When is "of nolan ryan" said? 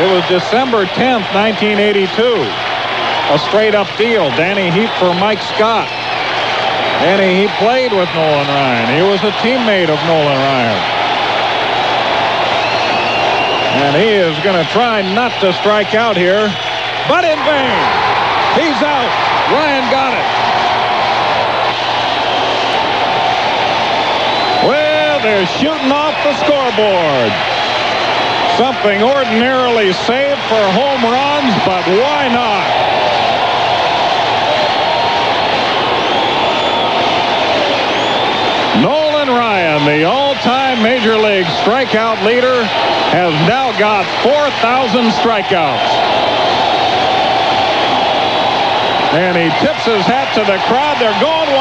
9.92-10.80